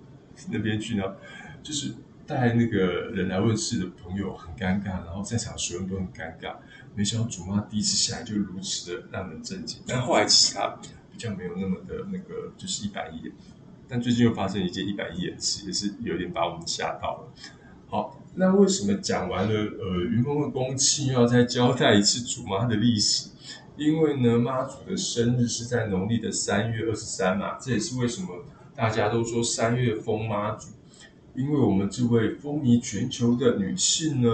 [0.50, 1.04] 那边去呢。
[1.62, 1.92] 就是
[2.26, 2.78] 带那个
[3.12, 6.56] 人来问事的朋友很尴尬，然后在场所有人都很尴尬。
[6.94, 9.80] 没想到主妈第一次下来就如此的让人震惊。
[9.86, 10.76] 但后来其实他。
[11.16, 13.32] 比较没有那么的那个，就是一板一眼。
[13.86, 17.32] 但最近又发生一件一板一眼事，也是有点把我们吓到了。
[17.86, 23.28] 好，那为什么讲完了呃云峰的公器，又要再交代一次主妈的历史？
[23.76, 30.70] 因为呢，妈祖的生日是在农历的三月二十三嘛，这也是为什么大家都说三月封妈祖。
[31.34, 34.28] 因为我们这位风靡全球的女性呢，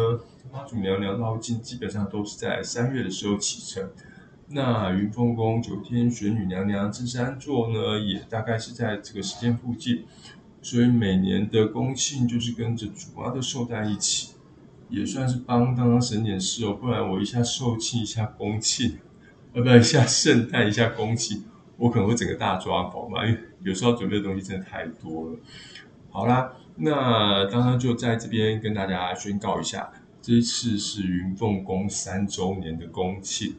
[0.52, 3.90] 妈祖娘娘绕境基本上都是在三月的时候启程。
[4.48, 10.04] 那云凤宫九天玄女娘娘这三座呢，也大概是在这个时间附近，
[10.60, 14.34] 所以每年的宫庆就是跟着主妈的寿诞一起，
[14.88, 18.98] 也算是帮当当省点事哦，不然我一下寿庆一下宫庆，
[19.54, 21.44] 呃，不然一下圣诞一下宫庆，
[21.76, 25.36] 我可能会整个大抓狂嘛，因为有时候准备的东西真的太多了。
[26.10, 33.54] 好啦，那刚刚就在这边跟大家宣告一下，这一次是云凤宫三周年的宫庆。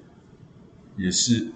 [0.97, 1.51] 也是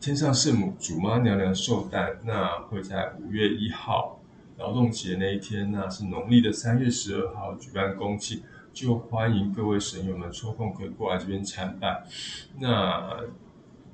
[0.00, 4.20] 天上圣母主妈娘娘寿诞，那会在五月一号
[4.58, 12.04] 劳动节那一天，那是农历的三月十二号举办公祭，就欢迎各位神友们抽空可以过来这边参拜。
[12.58, 13.20] 那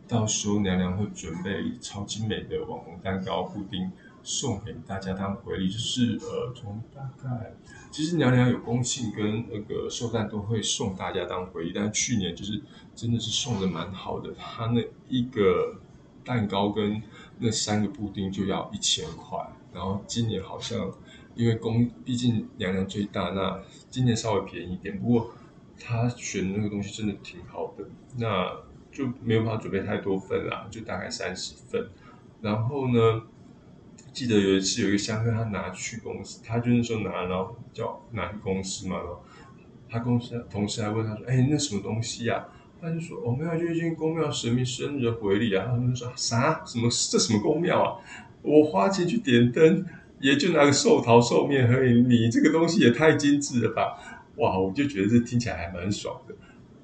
[0.09, 3.91] 到时候娘娘会准备超精美的网红蛋糕布丁
[4.27, 7.55] 送给大家当回礼，就是呃从大概
[7.91, 12.63] 其实娘娘有公信跟那个寿诞都会送大家当回礼，但去年就是。
[12.97, 15.77] 真的是送的蛮好的，他那一个
[16.25, 17.03] 蛋糕跟
[17.39, 19.39] 那三个布丁就要一千块，
[19.71, 20.91] 然后今年好像
[21.35, 23.61] 因为公毕竟娘娘最大，那
[23.91, 25.31] 今年稍微便宜一点，不过
[25.79, 27.85] 他选的那个东西真的挺好的，
[28.17, 28.51] 那
[28.91, 31.91] 就没有办法准备太多份啦，就大概三十份。
[32.41, 33.25] 然后呢，
[34.17, 39.23] 记得有一次有一个香客他拿去公司，他就是说拿，然后叫拿去公司嘛，然后
[39.91, 42.47] 他公司同事还问他说：“哎，那什么东西呀？”
[42.81, 46.65] 他就说：“我们要去一间公庙神明生日的回礼啊！”他们说：“啥？
[46.65, 46.89] 什么？
[46.89, 48.01] 这什么公庙啊？
[48.41, 49.85] 我花钱去点灯，
[50.19, 52.01] 也就拿个寿桃寿面而已。
[52.01, 53.99] 你这个东西也太精致了吧！
[54.37, 54.59] 哇！
[54.59, 56.35] 我就觉得这听起来还蛮爽的，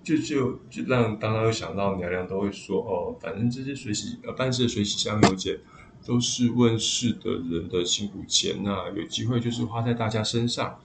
[0.02, 5.58] 就就就让当当想到娘娘都会说哦，反正这些水洗呃办事的水洗香油钱
[6.06, 10.78] 都是问世的人的辛苦钱，那有机会就是花在大家身上。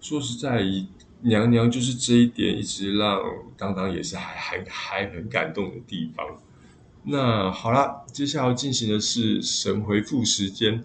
[0.00, 0.64] 说实在。”
[1.24, 3.22] 娘娘就是这一点，一直让
[3.56, 6.26] 当当也是还还还很感动的地方。
[7.04, 10.82] 那好了，接下来要进行的是神回复时间。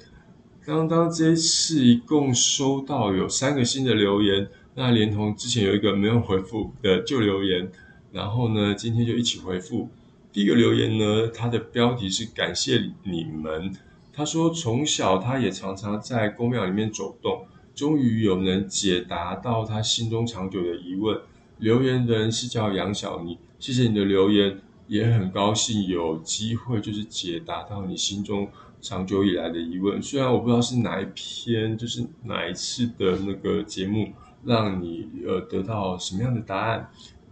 [0.64, 7.72] 当当这一次一共收到有三个新的留言，那连同之前有一个没有回复的旧留言，
[8.12, 9.90] 然后呢，今天就一起回复。
[10.32, 13.74] 第一个留言呢，它的标题是感谢你们。
[14.14, 17.46] 他说从小他也常常在公庙里面走动。
[17.76, 21.22] 终于有能解答到他心中长久的疑问。
[21.60, 28.50] 留言人是叫杨小妮，谢谢你的留言，也很高兴有机会就是解答到你心中
[28.82, 30.02] 长久以来的疑问。
[30.02, 34.12] 虽然我不知道是哪一篇，就是哪一次的那个节目
[34.44, 36.90] 让你呃得到什么样的答案。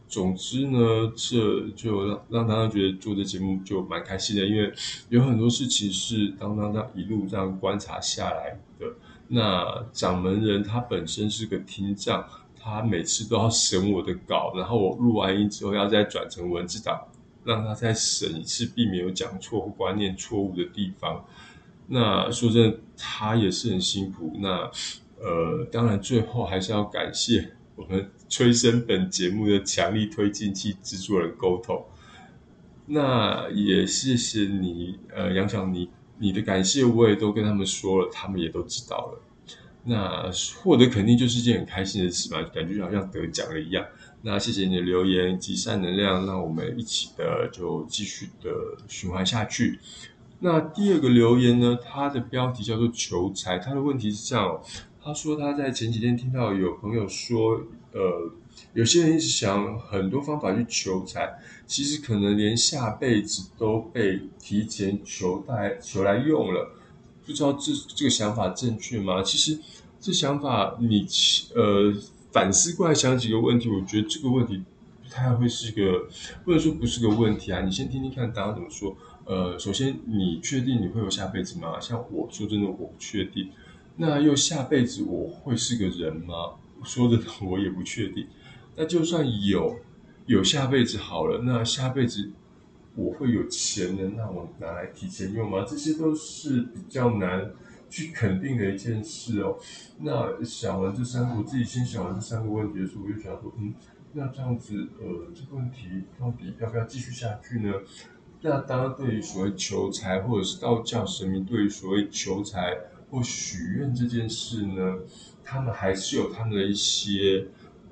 [0.07, 4.71] 总之呢，这就让让大家觉得做这节目就蛮开心的，因为
[5.09, 8.85] 有很多事情是当当当一路这样观察下来的。
[9.27, 12.23] 那掌门人他本身是个听障，
[12.55, 17.07] 他每次都要审我的稿，然后我录完音之后要再转成文字档，
[17.43, 21.25] 让他再审一次，避免有讲错或观念错误的地方。
[21.87, 24.33] 那说真的，他也是很辛苦。
[24.39, 24.69] 那
[25.19, 31.85] 呃，当然最后还是要感谢我们催生本节目的强力推进器制作人沟通。
[32.87, 35.89] 那也谢谢你，呃，杨小妮。
[36.17, 39.21] 你的感谢我也都跟他们说了，他们也都知道了。
[39.83, 40.31] 那
[40.63, 43.85] 获得肯定就是一件很开心的事嘛，感觉好像得奖了一样。
[44.21, 48.49] 那谢谢你的留言及善能量，让我们一起的就继续的
[48.87, 49.79] 循环下去。
[50.39, 54.61] 那第二个留言呢，它的标题叫做求财，他的问题是这样，
[55.05, 58.31] 他说他在前几天听到有朋友说，呃。
[58.73, 61.37] 有些人一直想很多方法去求财，
[61.67, 66.71] 其实可能连下辈子都被提前求来求来用了，
[67.25, 69.21] 不知道这这个想法正确吗？
[69.21, 69.59] 其实
[69.99, 71.05] 这想法你
[71.53, 71.93] 呃
[72.31, 74.63] 反思过来想几个问题，我觉得这个问题
[75.03, 76.07] 不太会是个，
[76.45, 77.59] 或者说不是个问题啊。
[77.59, 78.95] 你先听听看大家怎么说。
[79.25, 81.77] 呃，首先你确定你会有下辈子吗？
[81.77, 83.49] 像我说真的，我不确定。
[83.97, 86.55] 那又下辈子我会是个人吗？
[86.83, 88.27] 说的我也不确定。
[88.75, 89.79] 那就算有
[90.25, 92.31] 有下辈子好了，那下辈子
[92.95, 95.65] 我会有钱的，那我拿来提前用吗？
[95.67, 97.51] 这些都是比较难
[97.89, 99.57] 去肯定的一件事哦。
[99.99, 103.73] 那想完这三个，我自己先想完这三个问题的时候，我就想说，嗯，
[104.13, 107.73] 那这样子，呃，这个问题到底要不要继续下去呢？
[108.41, 112.77] 那当然，对于所谓求财，或者是道教神明对于所谓求财
[113.09, 114.99] 或许愿这件事呢，
[115.43, 117.47] 他们还是有他们的一些。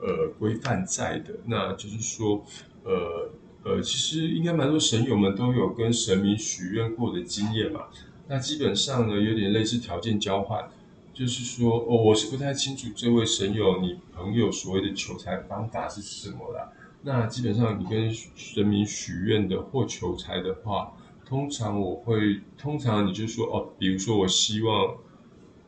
[0.05, 2.43] 呃，规范在的，那就是说，
[2.83, 3.31] 呃
[3.63, 7.83] 呃，其实应该蛮多神友们都有跟神明许愿过的经验嘛。
[8.27, 10.69] 那基本上呢，有点类似条件交换，
[11.13, 16.73] 就是说，哦，我是不太清楚这位神友你朋友所谓的求财方法是什么啦。
[17.03, 20.91] 那基本上你跟神明许愿的或求财的话，
[21.33, 24.95] 通常我会，通常你就说哦，比如说我希望，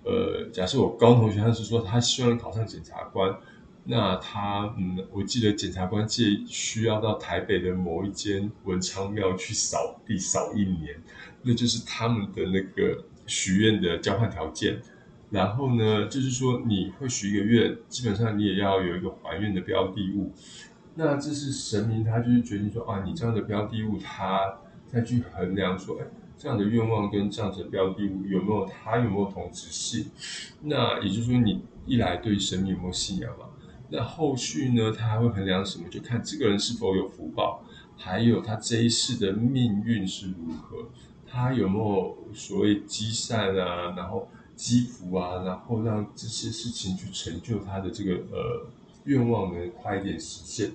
[0.03, 3.35] 呃，假设我高中同学他是说他希望考上检察官，
[3.85, 11.01] 那他嗯，我记得检察官借需要到台北的某一间文昌庙去扫地扫一年，
[11.41, 14.79] 那就是他们的那个许愿的交换条件。
[15.31, 20.31] 然后呢，就是说你会许一个愿，基本上你也要有一个还愿的标的物。
[20.93, 24.59] 那这是神明他就是决定说啊，你这样的标的物，他
[24.95, 26.05] 再去衡量说，哎，
[26.37, 30.09] 这样的愿望跟这样子的标的物有没有它有没有同质性？
[30.61, 33.47] 那也就是说，你一来对神明有没有信仰嘛？
[33.89, 35.89] 那后续呢，他还会衡量什么？
[35.89, 37.61] 就看这个人是否有福报，
[37.97, 40.87] 还有他这一世的命运是如何，
[41.27, 44.29] 他有没有所谓积善啊，然后。
[44.57, 48.65] 积福啊，然后让这些事情去成就他的这个呃
[49.03, 50.71] 愿望能快一点实现。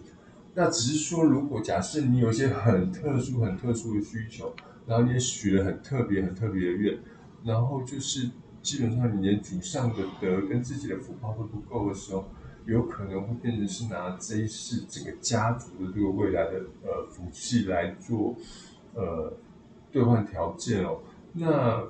[0.55, 4.55] 那只是说，如果假设你有一些很特殊、很特殊的需求，
[4.87, 6.99] 然后你也许了很特别、很特别的愿，
[7.45, 12.29] 然后就是基本上你连祖上的德跟自己的福报都不够的时候，
[12.67, 18.35] 有可能会变成是拿这一世整个家族的这个未来的呃福气来做
[18.95, 19.33] 呃
[19.93, 21.01] 兑换条件哦。
[21.33, 21.85] 那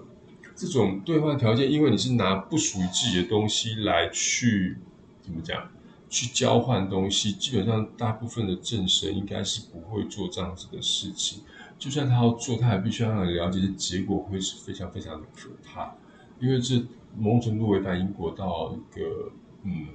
[0.55, 4.77] 这种兑换条件，因为你是拿不属于自己的东西来去
[5.23, 5.69] 怎么讲，
[6.11, 11.41] 去交换东西，基本上大部分的正神应该是不会做这样子的事情。
[11.79, 15.95] 就算他要做，他也必须要让你了解的结果会是非常非常的可怕，
[16.39, 16.85] 因为这
[17.17, 19.87] 某种程度违反因果到一个嗯，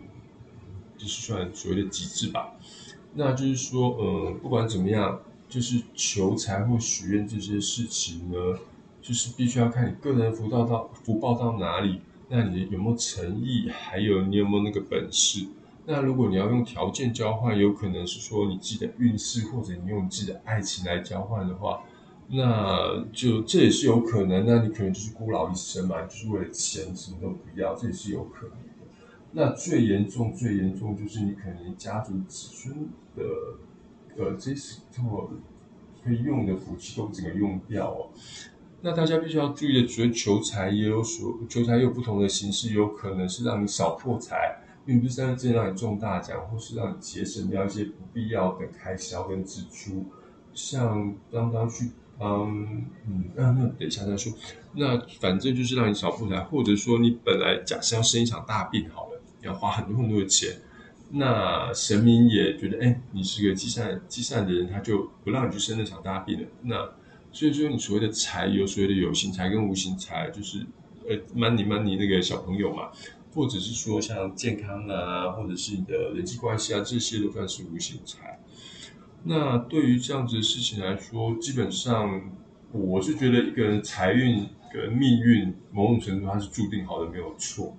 [0.98, 2.56] 就是算所谓的极致吧。
[3.14, 8.38] 那就是说，嗯，不管怎么样，就是求财或许愿这些事情呢。
[9.02, 15.46] 就是必须要看你个人福报到福报到哪里，那你有没有诚意，还有你有没有那个本事？
[15.86, 21.84] 那如果你要用条件交换，有可能是说你自己的运势，或者你用你自己的爱情来交换的话，
[22.28, 24.46] 那就这也是有可能。
[24.48, 28.88] 那你可能就是孤老一生嘛，就是为了钱什么都不要，这也是有可能的。
[29.32, 33.24] 那最严重、最严重就是你可能家族子孙的
[34.18, 34.80] 呃这些
[36.04, 38.10] 可以用的福气都整个用掉哦。
[38.82, 44.55] 那大家必须要注意的，除了求财，也有所求财有不同的形式，有可能是让你少破财，
[44.86, 50.06] 并不是真的让你中大奖，或是让你节省掉一些不必要的开销跟支出。
[50.54, 52.50] 像刚刚去帮，
[53.08, 54.32] 嗯，那那等一下再说。
[54.74, 60.58] 那反正就是让你少破财，或者说你本来假设要生一场大病好了，要花很多很多的钱，
[61.12, 66.48] 那神明也觉得，哎，你是个积善积善的人，他就不让你去生那场大病了。
[66.62, 66.90] 那
[67.32, 70.66] 所以说，你所谓的财有所谓的有形财跟无形财，就是
[71.08, 72.90] 呃，money money 那个小朋友嘛，
[73.36, 78.40] 或者是说像健康啊，或者是你的人际关系啊，这些都算是无形财。
[79.26, 82.32] 那对于这样子的事情来说，基本上
[82.72, 87.76] 我是觉得一个人财运跟命运某种程度它是注定好的，没有错。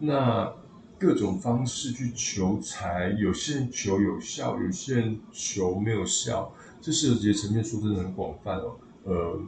[0.00, 0.52] 那
[0.98, 8.76] 各种方式去求财，有些人求有效，有些人求没有效，这涉及的层面说真的很广泛哦。
[9.04, 9.40] 呃，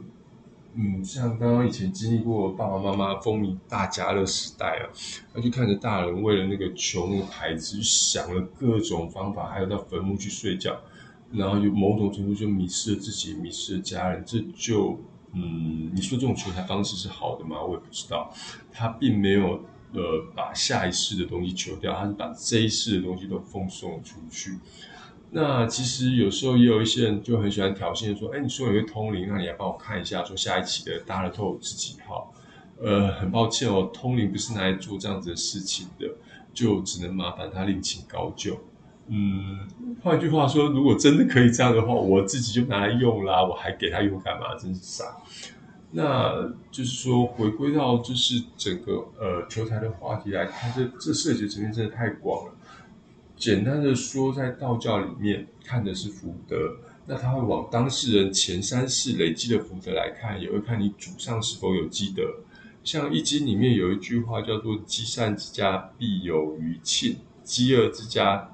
[0.75, 4.85] 嗯，像刚刚以前经历过爸爸妈妈风靡大家乐时代啊，
[5.33, 10.79] 他就看着大人为了那个求那个牌子，想了各种方法，还有到坟墓去睡觉，
[11.31, 14.23] 然后有某种程度就迷失了自己，迷失了家人。
[14.25, 14.99] 这就，
[15.33, 17.61] 嗯，你说这种求财方式是好的吗？
[17.61, 18.31] 我也不知道。
[18.71, 19.59] 他并没有
[19.93, 24.51] 呃把下一世的东西求掉，他是把这一世的东西都奉送出去。
[25.31, 32.33] 那其实有时候也有一些人就很喜欢挑衅说：“哎，你说有个通灵，那你来帮我看一下，说下一期的大乐透是几号？”
[32.81, 36.07] 呃，很抱歉哦，通灵不是拿来做这样子的事情的，
[36.53, 38.57] 就只能麻烦他另请高就。
[39.07, 39.67] 嗯，
[40.01, 44.55] 换句话说，如果真的可以这样的话，我自己就拿来用啦，我还给他用干嘛？
[44.55, 45.17] 真是傻。
[45.91, 52.53] 那就是说，回归到就是整个呃球台的话题来看，这这涉及层面真的太广了。
[53.39, 56.75] 简单的说，在道教里面看的是福德，
[57.07, 62.21] 那他会往当事人前三世累积的福德来看，也会看你祖上是否有积德。
[62.83, 68.49] 像《易经》里面有一句话叫做“积善之家必有余庆，积恶之家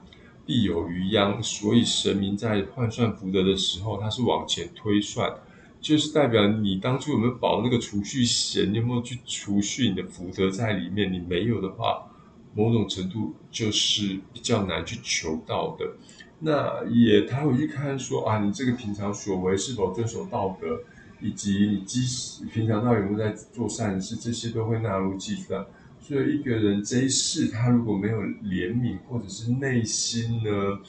[0.46, 5.34] 必有余殃”，所以神明在换算福德的时候，他是往前推算，
[5.82, 11.12] 就是代表你当初有没有保那个储蓄险，你有没有去储蓄你的福德在里面？
[11.12, 12.12] 你没有的话。
[12.56, 15.86] 某种程度就是比较难去求到的，
[16.40, 20.80] 那也他会去看说啊，你这个平常所为是否遵守道德，
[21.20, 25.66] 以及你即使平常到底有没有在做善事，这些都会纳入计算。
[26.00, 30.80] 所以一个人这一世他如果没有怜悯或者是内心呢，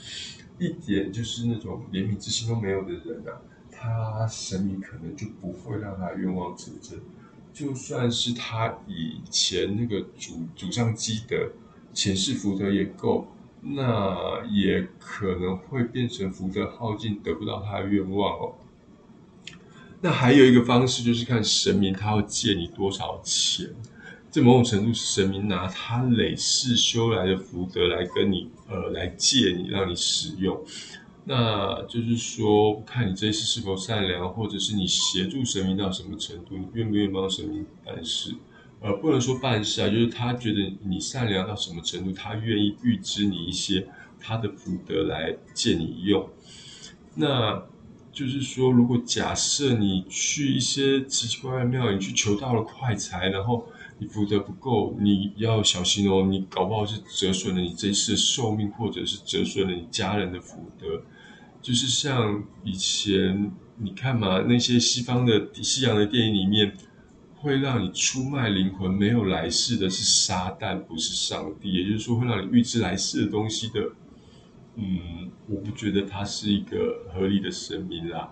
[0.58, 7.00] 一点就是那种怜悯之心都没有的人啊，他神明可能就不会让他愿望成真。
[7.56, 11.52] 就算是他以前那个祖祖上积德、
[11.94, 13.26] 前世福德也够，
[13.62, 18.54] 那也可能会变成福德耗尽，得不到他的愿望哦。
[20.02, 23.74] 那还有一个方式就是看神明他要借你多少钱，
[24.30, 30.62] 这某种程度神明拿他累世修来的福德来跟你呃来借你，让你使用。
[31.28, 38.32] 那就是说，看你这一次是否善良，或者是你协助神明到什么程度，你愿不愿意帮神明办事？
[38.80, 43.88] 呃，不能说办事啊，就是他觉得你善良到什么程度，他愿意预支你一些
[44.20, 46.28] 他的福德来借你用。
[47.16, 47.60] 那
[48.12, 53.66] 就是说，如果假设你去一些奇奇怪怪的庙，你去求到了快财，然后
[53.98, 61.02] 你福德不够，你要小心哦，你搞不好是折损了你这一次的寿命，或者是折损了你家人的福德。
[61.66, 66.76] 就是像以前你看嘛，那些西方的西洋的电影里面，
[67.34, 71.72] 会让你出卖灵魂没有来世的是撒旦，不是上帝。
[71.72, 73.80] 也就是说，会让你预知来世的东西的，
[74.76, 78.30] 嗯，我不觉得他是一个合理的神明啦。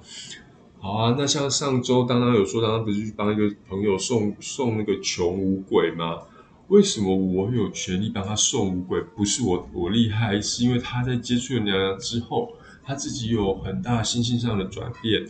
[0.79, 6.21] 好啊，那像上周当当有说，当当不是去帮一个朋友送送那个穷五鬼吗？
[6.69, 9.01] 为什么我有权利帮他送五鬼？
[9.01, 12.53] 不是我我厉害，是因为他在接触了娘娘之后。
[12.85, 15.25] 他自己有很大心性上的转变，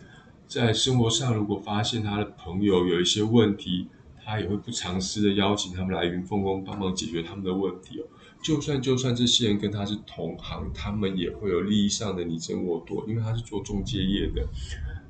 [0.46, 3.86] 在生活上如果发现他的朋友有一些问题，
[4.24, 8.04] 他也会不尝试的邀请他们来云凤宫帮忙解决他们的问题哦。
[8.42, 14.46] 就算就算这些人跟他是同行，他们也会有利益上的你争我夺，因为他是做中介业的。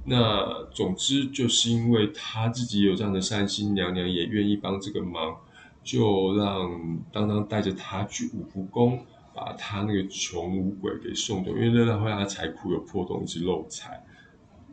[0.05, 5.35] 那总之就是因为他自己有这样的善心，娘娘也愿意帮这个忙，
[5.83, 9.05] 就让当当带着他去五福宫。
[9.35, 14.05] 把他那个穷五鬼给送走，因为那会他财库有破洞，一直漏财。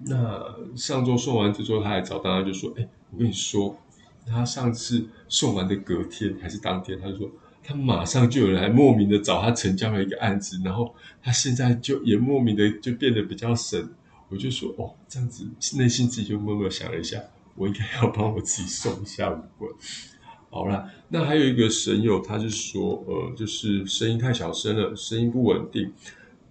[0.04, 0.44] 那
[0.76, 3.78] 上周送完之后，他还找大家就说：“哎，我跟你说，
[4.26, 7.30] 他上次送完的隔天还是当天，他就说
[7.64, 13.90] 他马上就有人来莫名的找他成交了一个案子，然后他现在就也莫名的就变得比较神。
[14.30, 15.48] 我就说哦，这样子
[15.78, 17.20] 内心自己就默默想了一下，
[17.56, 19.70] 我应该要帮我自己送一下五鬼。”
[20.54, 25.94] 好啦，那还有一个神友，他是说，呃，就是声音太小声了，声音不稳定。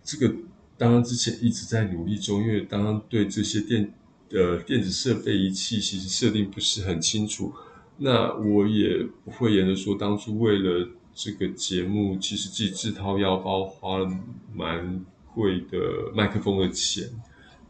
[0.02, 0.34] 这个
[0.78, 3.92] 当然之前一直在努力中，因为当然对这些电
[4.30, 7.52] 呃电子设备仪器其实设定不是很清楚。
[7.98, 14.10] 那我也不会言的说，当初为了这个节目，其实自己自掏腰包花了
[14.54, 17.04] 蛮贵的麦克风的钱。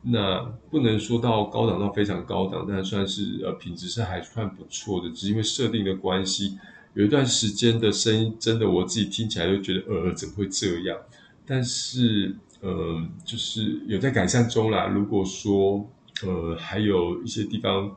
[0.03, 0.41] 那
[0.71, 5.11] 不能说到高档到非常高档，但算是呃品质是还算不错的。
[5.11, 6.59] 只是因为设定的关系，
[6.95, 10.97] 有一段时间的声音真的我自己听起来就觉得呃怎么会这样？
[11.45, 14.87] 但是呃就是有在改善中啦。
[14.87, 15.87] 如果说
[16.23, 17.95] 呃还有一些地方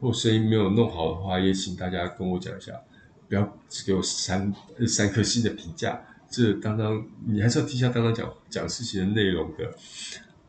[0.00, 2.72] 或声音没有弄好的话，也请大家跟我讲一下，
[3.28, 4.50] 不要只给我三
[4.86, 6.02] 三颗星的评价。
[6.30, 9.70] 这当当你还是要听一下当当讲讲事情的内容的。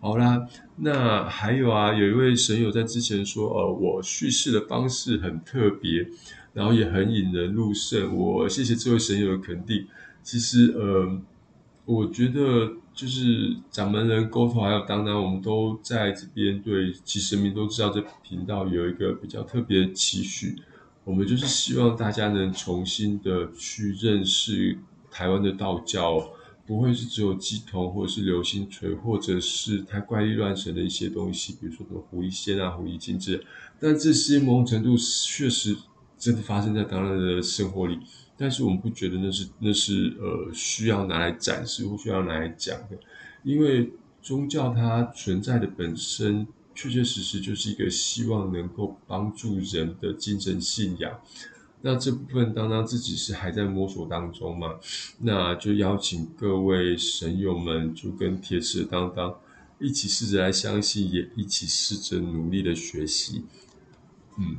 [0.05, 6.07] 好啦，那还有啊，有一位神友在之前说，呃，我叙事的方式很特别，
[6.53, 8.15] 然后也很引人入胜。
[8.15, 9.87] 我谢谢这位神友的肯定。
[10.21, 11.19] 其实，呃，
[11.85, 20.55] 我觉得就是掌门人沟通还有当当，我们都在这边对其实民都知道这频道有一个比较特别的期许，
[21.03, 24.77] 我们就是希望大家能重新的去认识
[25.09, 26.29] 台湾的道教。
[26.67, 33.43] 不会是只有鸡头，或者是流星锤，或者是太怪力乱神的一些东西，比如说什么狐狸仙啊、狐狸精之类。
[33.79, 35.75] 但这些某种程度确实
[36.17, 37.99] 真的发生在当然的生活里，
[38.35, 42.97] 但是我们不觉得那是那是呃需要拿来展示或需要拿来讲的，
[43.43, 43.91] 因为
[44.21, 51.19] 宗教它存在的本身，确确实实就是一个希望能够帮助人的精神信仰。
[51.87, 54.79] 那这部分当当自己是还在摸索当中嘛，
[55.19, 59.35] 那就邀请各位神友们，就跟铁齿当当
[59.77, 63.43] 一起试着来相信，也一起试着努力的学习。
[64.39, 64.57] 嗯，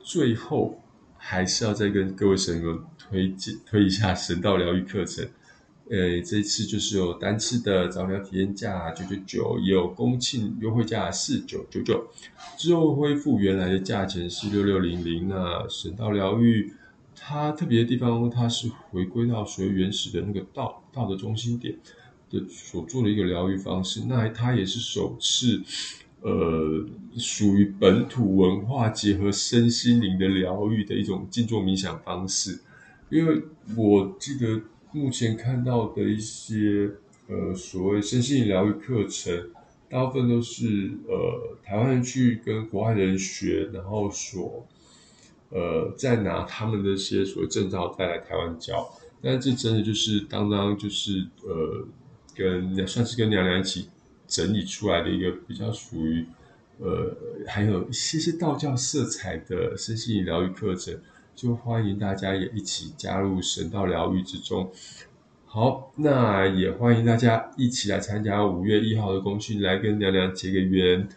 [0.00, 0.82] 最后
[1.16, 5.24] 还是要再跟各位神友推荐推一下神道疗愈课程。
[5.90, 12.06] 呃，这次就是有单次的早疗体验价九九九，也有公庆优惠价四九九九，
[12.58, 15.28] 之后恢复原来的价钱是六六零零。
[15.28, 16.74] 那神道疗愈
[17.16, 21.74] 它特别的地方，它是回归到所谓原始的那个道道的中心点
[22.30, 24.02] 的所做的一个疗愈方式。
[24.06, 25.62] 那它也是首次，
[26.20, 26.84] 呃，
[27.16, 32.60] 属于本土文化结合身心灵的疗愈的一种静坐冥想方式。
[33.08, 33.42] 因为
[33.74, 34.60] 我记得。
[34.92, 36.90] 目前看到的一些
[37.28, 39.50] 呃所谓身心疗愈课程，
[39.88, 44.66] 大部分都是呃台湾人去跟国外人学，然后所
[45.50, 48.88] 呃再拿他们的一些所谓证照带来台湾教。
[49.20, 51.86] 但这真的就是当当就是呃
[52.34, 53.88] 跟算是跟娘娘一起
[54.26, 56.24] 整理出来的一个比较属于
[56.78, 57.14] 呃
[57.46, 60.98] 还有一些些道教色彩的身心疗愈课程。
[61.38, 64.72] 就欢迎大家也一起加入神道疗愈之中。
[65.46, 71.08] 好，那也欢迎大家一起来参加五月一号的公训，来跟娘娘结个缘。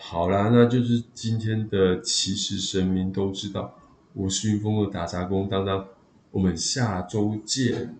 [0.00, 3.78] 好啦，那就是今天的其实神明都知道，
[4.14, 5.86] 我是云峰的打杂工当当，
[6.32, 7.94] 我们下周见。